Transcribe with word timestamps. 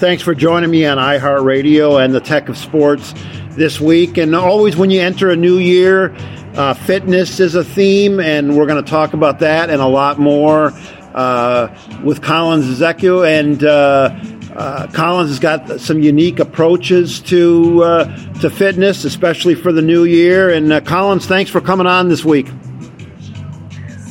thanks 0.00 0.22
for 0.22 0.34
joining 0.34 0.70
me 0.70 0.86
on 0.86 0.96
iHeartRadio 0.96 2.02
and 2.02 2.14
the 2.14 2.20
Tech 2.20 2.48
of 2.48 2.56
Sports 2.56 3.12
this 3.50 3.78
week. 3.78 4.16
And 4.16 4.34
always 4.34 4.74
when 4.74 4.88
you 4.88 5.02
enter 5.02 5.28
a 5.28 5.36
new 5.36 5.58
year, 5.58 6.16
uh, 6.54 6.72
fitness 6.72 7.38
is 7.38 7.54
a 7.54 7.62
theme, 7.62 8.18
and 8.18 8.56
we're 8.56 8.64
going 8.64 8.82
to 8.82 8.90
talk 8.90 9.12
about 9.12 9.40
that 9.40 9.68
and 9.68 9.82
a 9.82 9.86
lot 9.86 10.18
more 10.18 10.72
uh, 11.12 11.68
with 12.02 12.22
Kollins 12.22 12.64
Ezekh. 12.64 13.26
And 13.26 13.62
uh, 13.62 14.18
uh, 14.56 14.86
Kollins 14.94 15.28
has 15.28 15.38
got 15.38 15.80
some 15.80 16.00
unique 16.00 16.38
approaches 16.38 17.20
to 17.24 17.84
uh, 17.84 18.34
to 18.40 18.48
fitness, 18.48 19.04
especially 19.04 19.54
for 19.54 19.70
the 19.70 19.82
new 19.82 20.04
year. 20.04 20.48
And 20.48 20.72
uh, 20.72 20.80
Kollins, 20.80 21.26
thanks 21.26 21.50
for 21.50 21.60
coming 21.60 21.86
on 21.86 22.08
this 22.08 22.24
week. 22.24 22.48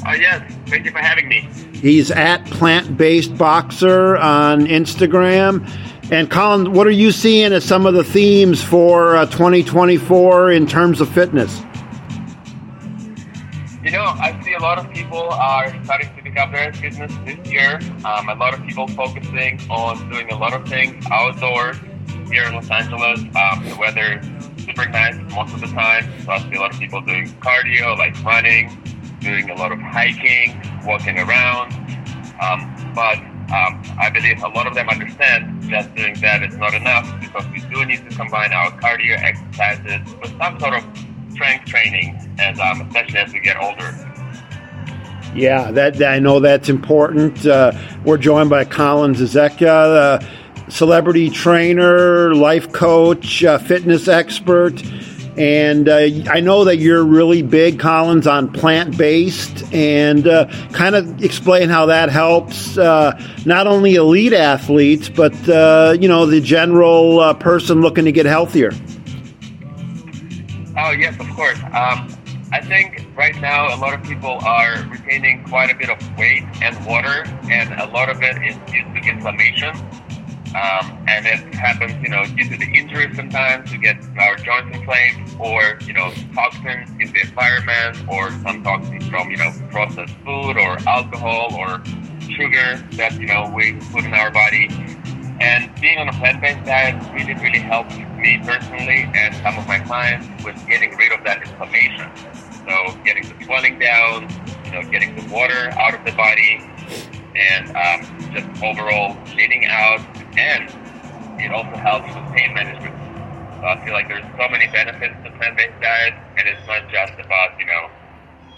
Oh 0.06 0.14
yes, 0.14 0.54
thank 0.70 0.86
you 0.86 0.92
for 0.92 1.00
having 1.00 1.28
me. 1.28 1.48
He's 1.74 2.12
at 2.12 2.46
Plant 2.46 2.98
Based 2.98 3.38
Boxer 3.38 4.18
on 4.18 4.68
Instagram. 4.68 5.68
And 6.12 6.30
Colin, 6.32 6.74
what 6.74 6.88
are 6.88 6.92
you 6.92 7.12
seeing 7.12 7.54
as 7.54 7.64
some 7.64 7.86
of 7.86 7.94
the 7.94 8.04
themes 8.04 8.64
for 8.64 9.16
uh, 9.16 9.26
2024 9.28 10.52
in 10.52 10.66
terms 10.66 11.02
of 11.02 11.10
fitness? 11.10 11.62
You 13.84 13.92
know, 13.92 14.04
I 14.04 14.40
see 14.44 14.54
a 14.54 14.60
lot 14.60 14.78
of 14.78 14.92
people 14.92 15.30
are 15.30 15.84
starting 15.84 16.14
to 16.16 16.22
pick 16.24 16.38
up 16.38 16.52
their 16.52 16.74
fitness 16.74 17.14
this 17.26 17.48
year. 17.50 17.80
Um, 18.06 18.28
a 18.28 18.36
lot 18.36 18.54
of 18.54 18.66
people 18.66 18.88
focusing 18.88 19.60
on 19.70 20.10
doing 20.10 20.32
a 20.32 20.38
lot 20.38 20.54
of 20.54 20.68
things 20.68 21.06
outdoors 21.12 21.78
here 22.30 22.44
in 22.44 22.54
Los 22.54 22.70
Angeles. 22.70 23.20
Um, 23.22 23.64
the 23.70 23.78
weather 23.80 24.20
is 24.20 24.66
super 24.66 24.88
nice 24.90 25.16
most 25.34 25.54
of 25.54 25.62
the 25.62 25.68
time, 25.68 26.06
so 26.26 26.32
I 26.32 26.40
see 26.50 26.56
a 26.56 26.60
lot 26.60 26.74
of 26.74 26.80
people 26.80 27.02
doing 27.02 27.30
cardio, 27.40 27.98
like 27.98 28.22
running, 28.24 28.70
doing 29.20 29.50
a 29.50 29.56
lot 29.56 29.72
of 29.72 29.80
hiking, 29.80 30.62
walking 30.86 31.18
around. 31.18 31.74
Um, 32.42 32.94
but 32.96 33.18
um, 33.52 33.82
I 34.00 34.10
believe 34.14 34.42
a 34.44 34.48
lot 34.50 34.68
of 34.68 34.76
them 34.76 34.90
understand 34.90 35.64
just 35.64 35.94
doing 35.96 36.14
that 36.22 36.44
is 36.44 36.56
not 36.56 36.74
enough 36.74 37.20
because 37.20 37.48
we 37.48 37.62
do 37.62 37.86
need 37.86 38.08
to 38.10 38.16
combine 38.16 38.54
our 38.54 38.72
cardio 38.80 39.18
exercises 39.18 40.14
with 40.22 40.38
some 40.38 40.60
sort 40.60 40.76
of 40.76 40.84
strength 41.32 41.66
training, 41.66 42.16
as 42.40 42.60
um, 42.60 42.82
especially 42.82 43.18
as 43.18 43.34
we 43.34 43.40
get 43.40 43.58
older. 43.58 43.96
Yeah, 45.36 45.72
that 45.72 46.02
I 46.04 46.20
know 46.20 46.40
that's 46.40 46.70
important. 46.70 47.46
Uh, 47.46 47.72
we're 48.04 48.18
joined 48.18 48.50
by 48.50 48.66
Kollins 48.66 49.20
Ezekh, 49.20 50.24
celebrity 50.70 51.30
trainer, 51.30 52.34
life 52.36 52.72
coach, 52.72 53.44
uh, 53.44 53.58
fitness 53.58 54.08
expert. 54.08 54.82
And 55.40 55.88
uh, 55.88 56.10
I 56.30 56.42
know 56.42 56.66
that 56.66 56.80
you're 56.80 57.02
really 57.02 57.42
big, 57.42 57.80
Kollins, 57.80 58.28
on 58.28 58.52
plant 58.52 58.98
based, 58.98 59.64
and 59.74 60.28
uh, 60.28 60.48
kind 60.74 60.96
of 60.96 61.24
explain 61.24 61.70
how 61.70 61.86
that 61.86 62.10
helps 62.10 62.78
uh, 62.78 63.18
not 63.46 63.66
only 63.66 63.96
elite 63.96 64.34
athletes, 64.34 65.08
but 65.08 65.34
uh, 65.48 65.96
you 65.98 66.10
know 66.10 66.26
the 66.26 66.42
general 66.42 67.22
uh, 67.22 67.34
person 67.34 67.80
looking 67.80 68.04
to 68.04 68.12
get 68.12 68.26
healthier. 68.26 68.72
Oh 70.78 70.92
yes, 70.92 71.18
of 71.18 71.30
course. 71.30 71.58
Um, 71.72 72.14
I 72.52 72.60
think 72.62 73.08
right 73.16 73.40
now 73.40 73.74
a 73.74 73.80
lot 73.80 73.94
of 73.94 74.04
people 74.04 74.40
are 74.42 74.84
retaining 74.90 75.46
quite 75.46 75.72
a 75.72 75.76
bit 75.76 75.90
of 75.90 76.18
weight 76.18 76.44
and 76.62 76.86
water, 76.86 77.24
and 77.50 77.80
a 77.80 77.86
lot 77.94 78.10
of 78.10 78.22
it 78.22 78.44
is 78.44 78.58
due 78.70 78.84
to 78.84 79.08
inflammation. 79.08 79.74
Um, 80.56 81.06
and 81.08 81.28
it 81.28 81.54
happens, 81.54 81.94
you 82.02 82.10
know, 82.10 82.26
due 82.26 82.50
to 82.50 82.58
the 82.58 82.66
injuries 82.74 83.16
sometimes, 83.16 83.72
we 83.72 83.78
get 83.78 83.98
our 84.20 84.36
joints 84.36 84.76
inflamed, 84.76 85.36
or, 85.40 85.78
you 85.86 85.94
know, 85.94 86.12
toxins 86.34 86.90
in 87.00 87.14
the 87.14 87.22
environment, 87.22 87.98
or 88.10 88.32
some 88.42 88.64
toxins 88.64 89.08
from, 89.08 89.30
you 89.30 89.38
know, 89.38 89.52
processed 89.70 90.16
food, 90.26 90.58
or 90.58 90.80
alcohol, 90.88 91.54
or 91.54 91.84
sugar 92.32 92.78
that, 92.94 93.14
you 93.20 93.28
know, 93.28 93.52
we 93.56 93.74
put 93.92 94.04
in 94.06 94.14
our 94.14 94.32
body. 94.32 94.68
And 95.40 95.74
being 95.80 96.00
on 96.00 96.10
a 96.10 96.14
plant-based 96.14 96.66
diet 96.66 97.02
really, 97.14 97.36
really 97.36 97.60
helps 97.60 97.96
me 97.96 98.42
personally 98.44 99.10
and 99.14 99.34
some 99.36 99.58
of 99.58 99.68
my 99.68 99.80
clients 99.80 100.28
with 100.44 100.56
getting 100.68 100.98
rid 100.98 101.12
of 101.12 101.24
that 101.26 101.44
inflammation. 101.44 102.12
So 102.66 102.98
getting 103.06 103.24
the 103.24 103.46
swelling 103.46 103.80
down, 103.80 104.28
you 104.66 104.72
know, 104.72 104.82
getting 104.90 105.16
the 105.16 105.34
water 105.34 105.70
out 105.80 105.94
of 105.94 106.04
the 106.04 106.12
body, 106.12 106.60
and 107.36 107.70
um, 107.70 108.34
just 108.34 108.64
overall 108.64 109.16
cleaning 109.28 109.66
out. 109.66 110.02
And 110.38 110.70
it 111.42 111.52
also 111.52 111.76
helps 111.78 112.08
with 112.14 112.36
pain 112.36 112.54
management. 112.54 112.96
So 113.60 113.66
I 113.66 113.84
feel 113.84 113.94
like 113.94 114.08
there's 114.08 114.24
so 114.38 114.48
many 114.50 114.68
benefits 114.68 115.16
to 115.24 115.32
plant-based 115.32 115.82
diet, 115.82 116.14
and 116.38 116.48
it's 116.48 116.66
not 116.68 116.90
just 116.90 117.14
about 117.14 117.60
you 117.60 117.66
know 117.66 117.90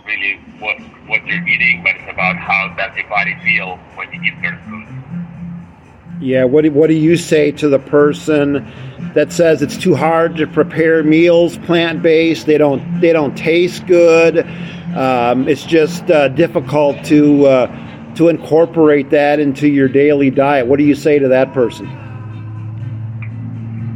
really 0.06 0.36
what 0.60 0.78
what 1.08 1.26
you're 1.26 1.48
eating, 1.48 1.84
but 1.84 1.96
it's 1.96 2.12
about 2.12 2.38
how 2.38 2.74
does 2.78 2.96
your 2.96 3.08
body 3.10 3.36
feel 3.44 3.78
when 3.96 4.12
you 4.14 4.22
eat 4.22 4.34
certain 4.42 4.60
foods. 4.70 4.92
Yeah, 6.22 6.44
what 6.44 6.64
do, 6.64 6.72
what 6.72 6.88
do 6.88 6.94
you 6.94 7.18
say 7.18 7.52
to 7.54 7.68
the 7.68 7.80
person 7.80 8.72
that 9.16 9.32
says 9.32 9.64
it's 9.64 9.76
too 9.76 9.96
hard 9.96 10.36
to 10.36 10.46
prepare 10.46 11.04
meals 11.04 11.58
plant 11.58 12.04
based? 12.04 12.46
They 12.46 12.60
don't 12.60 13.02
they 13.02 13.12
don't 13.12 13.36
taste 13.36 13.88
good. 13.88 14.46
Um, 14.96 15.48
it's 15.48 15.64
just 15.64 16.12
uh, 16.12 16.28
difficult 16.28 17.04
to 17.06 17.48
uh, 17.48 17.91
to 18.16 18.30
incorporate 18.30 19.10
that 19.12 19.40
into 19.40 19.68
your 19.68 19.88
daily 19.88 20.30
diet. 20.30 20.68
What 20.68 20.78
do 20.78 20.84
you 20.84 20.96
say 20.96 21.20
to 21.20 21.28
that 21.30 21.54
person? 21.54 21.88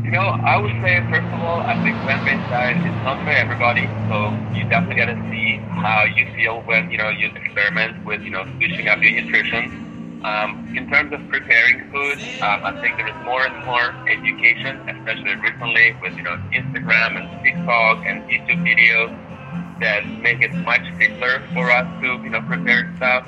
You 0.05 0.11
know, 0.11 0.21
I 0.21 0.57
would 0.57 0.71
say 0.83 1.01
first 1.09 1.27
of 1.33 1.41
all, 1.41 1.59
I 1.61 1.73
think 1.83 1.97
plant-based 2.03 2.49
diet 2.49 2.77
is 2.77 3.03
not 3.03 3.23
for 3.23 3.31
everybody. 3.31 3.89
So 4.07 4.29
you 4.53 4.63
definitely 4.69 4.95
got 4.95 5.11
to 5.11 5.19
see 5.31 5.57
how 5.81 6.05
you 6.05 6.31
feel 6.35 6.61
when 6.61 6.91
you 6.91 6.97
know 6.97 7.09
you 7.09 7.27
experiment 7.35 8.05
with 8.05 8.21
you 8.21 8.29
know 8.29 8.45
switching 8.57 8.87
up 8.87 9.01
your 9.01 9.21
nutrition. 9.21 10.21
Um, 10.23 10.73
in 10.75 10.89
terms 10.89 11.13
of 11.13 11.21
preparing 11.29 11.91
food, 11.91 12.17
um, 12.41 12.65
I 12.65 12.81
think 12.81 12.97
there 12.97 13.07
is 13.07 13.25
more 13.25 13.45
and 13.45 13.65
more 13.65 13.93
education, 14.09 14.77
especially 14.89 15.35
recently 15.35 15.95
with 16.01 16.15
you 16.17 16.23
know 16.23 16.37
Instagram 16.53 17.19
and 17.19 17.43
TikTok 17.43 18.05
and 18.05 18.23
YouTube 18.29 18.61
videos 18.65 19.13
that 19.79 20.05
make 20.21 20.41
it 20.41 20.53
much 20.53 20.81
simpler 20.97 21.43
for 21.53 21.69
us 21.69 21.85
to 22.01 22.07
you 22.23 22.29
know 22.29 22.41
prepare 22.41 22.93
stuff. 22.97 23.27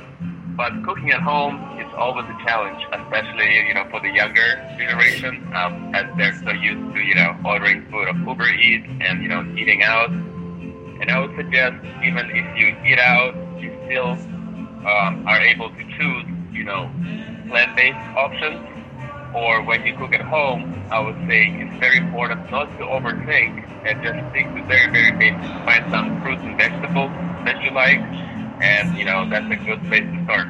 But 0.57 0.84
cooking 0.84 1.12
at 1.12 1.22
home 1.22 1.79
is 1.79 1.88
always 1.95 2.25
a 2.25 2.38
challenge, 2.44 2.84
especially 2.91 3.68
you 3.68 3.75
know 3.75 3.85
for 3.91 4.01
the 4.01 4.09
younger 4.09 4.57
generation, 4.78 5.47
um, 5.53 5.94
as 5.94 6.06
they're 6.18 6.35
so 6.44 6.51
used 6.51 6.94
to 6.95 7.00
you 7.00 7.16
know 7.16 7.38
ordering 7.45 7.85
food 7.91 8.07
of 8.09 8.18
Uber 8.18 8.50
Eats 8.50 8.88
and 9.01 9.22
you 9.22 9.29
know 9.29 9.45
eating 9.56 9.84
out. 9.84 10.09
And 10.09 11.12
I 11.12 11.19
would 11.19 11.35
suggest 11.38 11.78
even 12.03 12.25
if 12.31 12.57
you 12.57 12.75
eat 12.84 12.97
out, 12.97 13.35
you 13.62 13.72
still 13.85 14.18
um, 14.90 15.23
are 15.28 15.40
able 15.40 15.69
to 15.69 15.84
choose 15.95 16.25
you 16.57 16.63
know, 16.63 16.89
plant-based 17.50 18.01
options, 18.18 18.57
or 19.35 19.62
when 19.63 19.85
you 19.85 19.95
cook 19.95 20.13
at 20.13 20.22
home, 20.22 20.84
I 20.91 21.00
would 21.00 21.16
say 21.28 21.53
it's 21.62 21.78
very 21.79 21.97
important 21.97 22.50
not 22.50 22.66
to 22.79 22.84
overthink 22.85 23.62
and 23.85 24.01
just 24.01 24.18
stick 24.31 24.50
to 24.56 24.63
very, 24.66 24.89
very 24.91 25.12
basic. 25.12 25.51
Find 25.66 25.85
some 25.91 26.22
fruits 26.22 26.41
and 26.41 26.57
vegetables 26.57 27.12
that 27.45 27.62
you 27.62 27.72
like, 27.72 28.01
and 28.62 28.97
you 28.97 29.06
know 29.06 29.29
that's 29.29 29.51
a 29.51 29.56
good 29.56 29.81
place 29.85 30.03
to 30.03 30.23
start. 30.23 30.47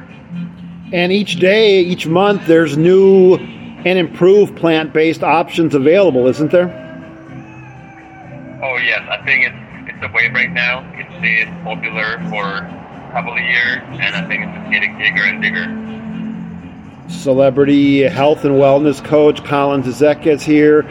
And 0.92 1.12
each 1.12 1.36
day, 1.36 1.80
each 1.80 2.06
month, 2.06 2.46
there's 2.46 2.76
new 2.76 3.36
and 3.36 3.98
improved 3.98 4.56
plant-based 4.56 5.22
options 5.22 5.74
available, 5.74 6.26
isn't 6.26 6.50
there? 6.50 6.68
Oh 8.62 8.76
yes, 8.78 9.06
I 9.10 9.24
think 9.24 9.44
it's 9.44 9.94
it's 9.94 10.02
a 10.02 10.12
wave 10.14 10.32
right 10.32 10.50
now. 10.50 10.88
It's 10.94 11.20
been 11.20 11.48
popular 11.64 12.18
for 12.30 12.56
a 12.56 13.10
couple 13.12 13.32
of 13.32 13.40
years, 13.40 13.82
and 13.92 14.16
I 14.16 14.26
think 14.26 14.44
it's 14.44 14.58
just 14.58 14.70
getting 14.70 14.98
bigger 14.98 15.24
and 15.24 15.40
bigger 15.40 15.88
celebrity 17.08 18.02
health 18.02 18.44
and 18.44 18.56
wellness 18.56 19.02
coach 19.02 19.42
Kollins 19.44 19.86
Ezekh 19.86 20.26
is 20.26 20.42
here. 20.42 20.84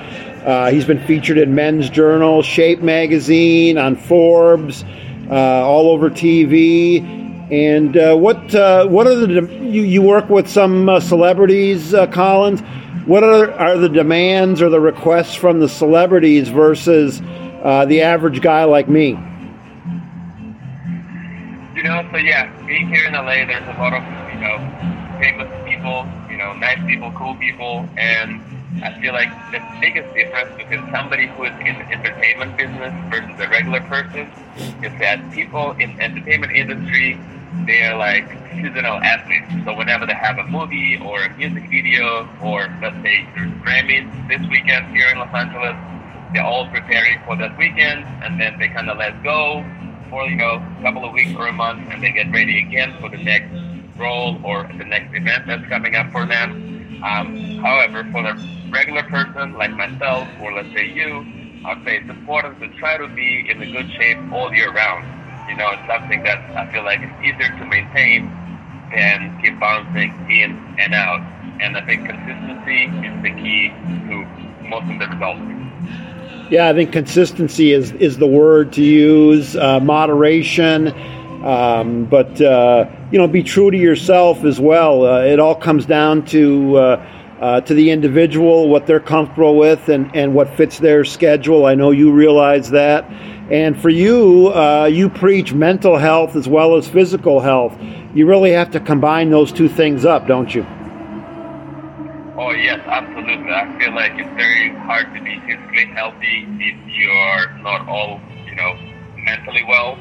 Uh, 0.45 0.71
he's 0.71 0.85
been 0.85 0.99
featured 1.05 1.37
in 1.37 1.53
Men's 1.55 1.89
Journal, 1.89 2.41
Shape 2.41 2.81
Magazine, 2.81 3.77
on 3.77 3.95
Forbes, 3.95 4.83
all 5.29 5.89
over 5.89 6.09
TV. 6.09 7.01
And 7.51 7.95
uh, 7.95 8.15
what 8.15 8.53
uh, 8.53 8.87
what 8.87 9.07
are 9.07 9.15
the 9.15 9.41
you, 9.61 9.83
you 9.83 10.01
work 10.01 10.29
with 10.29 10.49
some 10.49 10.89
uh, 10.89 10.99
celebrities, 10.99 11.93
uh, 11.93 12.07
Kollins? 12.07 12.61
What 13.05 13.23
are 13.23 13.51
are 13.53 13.77
the 13.77 13.89
demands 13.89 14.61
or 14.61 14.69
the 14.69 14.81
requests 14.81 15.35
from 15.35 15.59
the 15.59 15.69
celebrities 15.69 16.49
versus 16.49 17.19
the 17.19 18.01
average 18.01 18.41
guy 18.41 18.65
like 18.65 18.89
me? 18.89 19.11
You 21.75 21.83
know, 21.83 22.09
so 22.11 22.17
yeah, 22.17 22.51
being 22.65 22.87
here 22.87 23.05
in 23.05 23.13
LA, 23.13 23.45
there's 23.45 23.63
a 23.63 23.79
lot 23.79 23.93
of 23.93 24.03
you 24.33 24.41
know 24.41 24.57
famous 25.19 25.47
people, 25.65 26.05
you 26.29 26.37
know, 26.37 26.53
nice 26.53 26.83
people, 26.85 27.11
cool 27.11 27.35
people, 27.35 27.87
and 27.97 28.41
I 28.83 28.99
feel 29.01 29.13
like 29.13 29.29
the 29.51 29.61
biggest 29.81 30.13
difference 30.13 30.55
between 30.55 30.91
somebody 30.91 31.27
who 31.27 31.45
is 31.45 31.53
in 31.59 31.79
the 31.79 31.87
entertainment 31.91 32.57
business 32.57 32.93
versus 33.09 33.39
a 33.39 33.49
regular 33.49 33.81
person 33.81 34.29
is 34.83 34.93
that 34.99 35.31
people 35.31 35.71
in 35.73 35.95
the 35.97 36.03
entertainment 36.03 36.53
industry, 36.53 37.19
they 37.65 37.83
are 37.83 37.97
like 37.97 38.29
seasonal 38.53 39.01
athletes. 39.01 39.47
So 39.65 39.75
whenever 39.75 40.05
they 40.05 40.13
have 40.13 40.37
a 40.37 40.45
movie 40.45 40.97
or 40.97 41.23
a 41.23 41.37
music 41.37 41.69
video, 41.69 42.29
or 42.41 42.67
let's 42.81 42.95
say 43.01 43.27
there's 43.35 43.51
Grammys 43.61 44.05
this 44.27 44.47
weekend 44.49 44.95
here 44.95 45.09
in 45.09 45.17
Los 45.17 45.33
Angeles, 45.33 45.75
they're 46.33 46.43
all 46.43 46.67
preparing 46.67 47.19
for 47.25 47.35
that 47.37 47.57
weekend, 47.57 48.05
and 48.23 48.39
then 48.39 48.59
they 48.59 48.67
kind 48.67 48.89
of 48.89 48.97
let 48.97 49.23
go 49.23 49.65
for 50.09 50.25
you 50.25 50.35
know 50.35 50.63
a 50.79 50.83
couple 50.83 51.03
of 51.03 51.13
weeks 51.13 51.33
or 51.35 51.47
a 51.47 51.53
month, 51.53 51.87
and 51.89 52.03
they 52.03 52.11
get 52.11 52.31
ready 52.31 52.59
again 52.59 52.93
for 52.99 53.09
the 53.09 53.17
next 53.17 53.51
role 53.97 54.39
or 54.43 54.69
the 54.77 54.85
next 54.85 55.15
event 55.15 55.47
that's 55.47 55.65
coming 55.67 55.95
up 55.95 56.11
for 56.11 56.25
them. 56.25 57.01
Um, 57.03 57.57
however, 57.59 58.07
for 58.11 58.23
the 58.23 58.56
regular 58.71 59.03
person 59.03 59.53
like 59.53 59.71
myself, 59.71 60.27
or 60.41 60.53
let's 60.53 60.73
say 60.73 60.91
you, 60.91 61.25
I'd 61.65 61.83
say 61.85 61.97
it's 61.97 62.09
important 62.09 62.59
to 62.59 62.67
try 62.79 62.97
to 62.97 63.07
be 63.07 63.49
in 63.49 63.61
a 63.61 63.71
good 63.71 63.91
shape 63.93 64.17
all 64.31 64.53
year 64.53 64.71
round. 64.71 65.05
You 65.49 65.55
know, 65.55 65.69
it's 65.71 65.87
something 65.87 66.23
that 66.23 66.39
I 66.55 66.71
feel 66.71 66.83
like 66.83 67.01
is 67.01 67.09
easier 67.23 67.49
to 67.57 67.65
maintain 67.65 68.29
than 68.93 69.39
keep 69.41 69.59
bouncing 69.59 70.11
in 70.29 70.75
and 70.77 70.93
out. 70.93 71.21
And 71.59 71.75
I 71.75 71.85
think 71.85 72.05
consistency 72.05 72.85
is 73.05 73.23
the 73.23 73.31
key 73.41 73.69
to 74.09 74.25
most 74.67 74.91
of 74.91 74.99
the 74.99 75.07
results. 75.07 76.51
Yeah, 76.51 76.69
I 76.69 76.73
think 76.73 76.93
consistency 76.93 77.73
is, 77.73 77.91
is 77.93 78.17
the 78.17 78.27
word 78.27 78.73
to 78.73 78.83
use, 78.83 79.55
uh, 79.55 79.79
moderation, 79.81 80.93
um, 81.43 82.05
but 82.05 82.39
uh, 82.41 82.89
you 83.11 83.17
know, 83.17 83.27
be 83.27 83.43
true 83.43 83.71
to 83.71 83.77
yourself 83.77 84.43
as 84.43 84.59
well. 84.59 85.05
Uh, 85.05 85.21
it 85.21 85.39
all 85.39 85.55
comes 85.55 85.85
down 85.85 86.25
to 86.27 86.77
uh, 87.39 87.61
to 87.61 87.73
the 87.73 87.91
individual, 87.91 88.69
what 88.69 88.87
they're 88.87 88.99
comfortable 88.99 89.57
with, 89.57 89.89
and, 89.89 90.13
and 90.15 90.33
what 90.33 90.49
fits 90.55 90.79
their 90.79 91.05
schedule. 91.05 91.65
I 91.65 91.75
know 91.75 91.91
you 91.91 92.11
realize 92.11 92.69
that. 92.71 93.05
And 93.51 93.79
for 93.79 93.89
you, 93.89 94.47
uh, 94.49 94.89
you 94.91 95.09
preach 95.09 95.53
mental 95.53 95.97
health 95.97 96.35
as 96.35 96.47
well 96.47 96.75
as 96.75 96.87
physical 96.87 97.39
health. 97.39 97.77
You 98.13 98.25
really 98.25 98.51
have 98.51 98.71
to 98.71 98.79
combine 98.79 99.29
those 99.29 99.51
two 99.51 99.69
things 99.69 100.03
up, 100.03 100.27
don't 100.27 100.53
you? 100.53 100.65
Oh 102.39 102.51
yes, 102.51 102.79
absolutely. 102.85 103.51
I 103.51 103.79
feel 103.79 103.95
like 103.95 104.11
it's 104.15 104.29
very 104.35 104.69
hard 104.85 105.13
to 105.15 105.21
be 105.21 105.39
physically 105.47 105.85
healthy 105.85 106.45
if 106.59 106.77
you 106.87 107.09
are 107.09 107.57
not 107.59 107.87
all, 107.87 108.19
you 108.45 108.55
know, 108.55 108.75
mentally 109.17 109.63
well. 109.67 109.95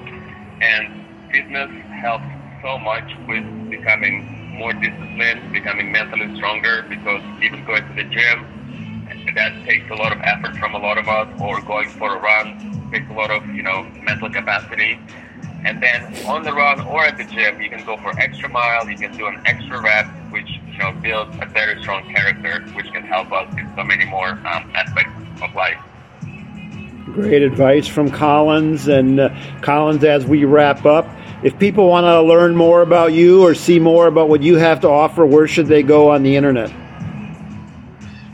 And 0.61 1.07
fitness 1.31 1.71
helps 2.01 2.27
so 2.63 2.79
much 2.79 3.11
with 3.27 3.71
becoming 3.71 4.36
more 4.57 4.73
disciplined, 4.73 5.53
becoming 5.53 5.93
mentally 5.93 6.35
stronger 6.37 6.85
because 6.89 7.23
even 7.43 7.65
going 7.65 7.87
to 7.87 7.95
the 7.95 8.05
gym, 8.05 8.57
that 9.37 9.53
takes 9.67 9.89
a 9.91 9.95
lot 9.95 10.13
of 10.13 10.21
effort 10.23 10.57
from 10.57 10.75
a 10.75 10.79
lot 10.79 10.97
of 10.97 11.07
us, 11.09 11.29
or 11.41 11.61
going 11.61 11.89
for 11.91 12.17
a 12.17 12.21
run 12.21 12.91
takes 12.91 13.09
a 13.11 13.13
lot 13.13 13.31
of, 13.31 13.47
you 13.55 13.63
know, 13.63 13.83
mental 14.03 14.31
capacity. 14.31 14.99
And 15.65 15.83
then 15.83 16.27
on 16.27 16.43
the 16.43 16.53
run 16.53 16.81
or 16.81 17.05
at 17.05 17.19
the 17.19 17.25
gym, 17.25 17.61
you 17.61 17.69
can 17.69 17.85
go 17.85 17.97
for 17.99 18.19
extra 18.19 18.49
mile, 18.49 18.89
you 18.89 18.97
can 18.97 19.17
do 19.17 19.27
an 19.27 19.43
extra 19.45 19.83
rep, 19.83 20.07
which, 20.31 20.49
you 20.71 20.79
know, 20.79 20.93
builds 20.93 21.37
a 21.43 21.47
very 21.47 21.81
strong 21.83 22.09
character, 22.15 22.63
which 22.75 22.87
can 22.93 23.03
help 23.03 23.31
us 23.33 23.53
in 23.59 23.71
so 23.77 23.85
many 23.85 24.05
more 24.07 24.31
um, 24.31 24.71
aspects 24.75 25.13
of 25.43 25.55
life. 25.55 25.79
Great 27.07 27.43
advice 27.43 27.87
from 27.87 28.11
Kollins. 28.11 28.89
And 28.89 29.21
uh, 29.21 29.35
Kollins, 29.61 30.05
as 30.05 30.25
we 30.25 30.45
wrap 30.45 30.87
up, 30.87 31.07
if 31.43 31.59
people 31.59 31.89
want 31.89 32.05
to 32.05 32.23
learn 32.23 32.57
more 32.57 32.83
about 32.83 33.13
you 33.13 33.43
or 33.43 33.55
see 33.55 33.79
more 33.79 34.07
about 34.07 34.29
what 34.29 34.43
you 34.43 34.57
have 34.57 34.81
to 34.81 34.89
offer, 34.89 35.27
where 35.27 35.47
should 35.47 35.67
they 35.67 35.83
go 35.83 36.11
on 36.11 36.23
the 36.23 36.37
internet? 36.37 36.71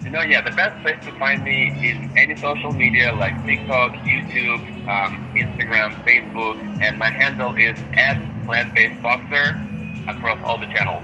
You 0.05 0.11
know, 0.11 0.23
yeah, 0.23 0.43
the 0.43 0.55
best 0.55 0.81
place 0.83 1.03
to 1.05 1.19
find 1.19 1.43
me 1.43 1.69
is 1.89 2.11
any 2.17 2.37
social 2.37 2.73
media 2.73 3.15
like 3.15 3.35
TikTok, 3.45 3.93
YouTube, 3.93 4.61
um, 4.87 5.33
Instagram, 5.35 5.95
Facebook, 6.05 6.59
and 6.83 6.99
my 6.99 7.11
handle 7.11 7.55
is 7.57 7.79
at 7.95 8.21
plant-based 8.45 9.03
boxer 9.03 9.61
across 10.09 10.39
all 10.45 10.59
the 10.59 10.67
channels. 10.67 11.03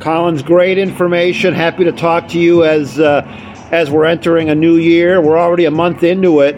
Kollins, 0.00 0.42
great 0.42 0.78
information. 0.78 1.54
Happy 1.54 1.84
to 1.84 1.92
talk 1.92 2.28
to 2.28 2.38
you 2.38 2.64
as 2.64 2.98
uh, 2.98 3.22
as 3.70 3.90
we're 3.90 4.04
entering 4.04 4.50
a 4.50 4.54
new 4.54 4.76
year. 4.76 5.20
We're 5.20 5.38
already 5.38 5.64
a 5.64 5.70
month 5.70 6.02
into 6.02 6.40
it. 6.40 6.56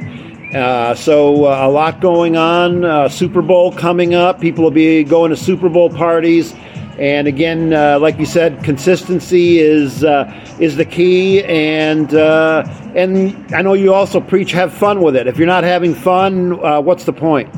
Uh, 0.55 0.95
so 0.95 1.47
uh, 1.47 1.67
a 1.67 1.71
lot 1.71 2.01
going 2.01 2.37
on. 2.37 2.85
Uh, 2.85 3.09
Super 3.09 3.43
Bowl 3.43 3.73
coming 3.73 4.15
up. 4.15 4.41
People 4.41 4.63
will 4.63 4.71
be 4.71 5.03
going 5.03 5.31
to 5.31 5.37
Super 5.37 5.69
Bowl 5.69 5.91
parties. 5.91 6.55
And 6.97 7.27
again, 7.27 7.73
uh, 7.73 7.99
like 7.99 8.21
you 8.21 8.27
said, 8.27 8.63
consistency 8.63 9.59
is 9.59 10.05
uh, 10.05 10.33
is 10.61 10.77
the 10.77 10.85
key. 10.85 11.43
And 11.43 12.15
uh, 12.15 12.63
and 12.95 13.53
I 13.53 13.63
know 13.63 13.73
you 13.73 13.93
also 13.93 14.21
preach 14.21 14.53
have 14.53 14.73
fun 14.73 15.03
with 15.03 15.17
it. 15.17 15.27
If 15.27 15.39
you're 15.39 15.49
not 15.49 15.65
having 15.65 15.93
fun, 15.93 16.57
what's 16.85 17.03
the 17.03 17.13
point? 17.13 17.53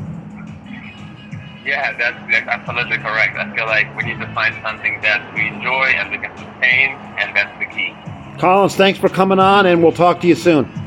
Yeah, 1.63 1.95
that's, 1.97 2.31
that's 2.31 2.47
absolutely 2.47 2.97
correct. 2.97 3.37
I 3.37 3.53
feel 3.53 3.65
like 3.65 3.95
we 3.95 4.03
need 4.05 4.19
to 4.21 4.33
find 4.33 4.55
something 4.63 5.01
that 5.01 5.35
we 5.35 5.47
enjoy 5.47 5.87
and 5.87 6.09
we 6.09 6.17
can 6.17 6.35
sustain, 6.37 6.95
and 7.19 7.35
that's 7.35 7.59
the 7.59 7.65
key. 7.65 7.93
Kollins, 8.39 8.75
thanks 8.75 8.97
for 8.97 9.09
coming 9.09 9.37
on, 9.37 9.65
and 9.65 9.83
we'll 9.83 9.91
talk 9.91 10.21
to 10.21 10.27
you 10.27 10.35
soon. 10.35 10.86